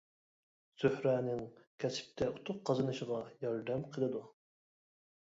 زۆھرەنىڭ 0.83 1.43
كەسىپتە 1.85 2.31
ئۇتۇق 2.33 2.65
قازىنىشىغا 2.71 3.23
ياردەم 3.47 3.89
قىلىدۇ. 3.97 4.27